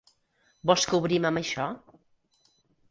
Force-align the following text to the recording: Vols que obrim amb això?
Vols 0.71 0.87
que 0.93 1.01
obrim 1.01 1.29
amb 1.31 1.43
això? 1.43 1.71